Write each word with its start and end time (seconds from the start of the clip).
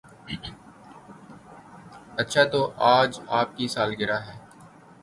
اچھا 2.21 2.43
تو 2.51 2.61
آج 2.95 3.11
آپ 3.39 3.49
کی 3.57 3.67
سالگرہ 3.67 4.19
ہے 4.27 4.35